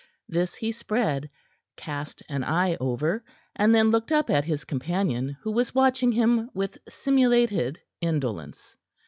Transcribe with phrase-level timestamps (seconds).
[0.27, 1.29] This he spread,
[1.77, 3.23] cast an eye over,
[3.55, 8.75] and then looked up at his companion, who was watching him with simulated indolence.